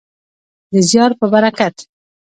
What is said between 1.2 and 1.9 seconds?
برکت.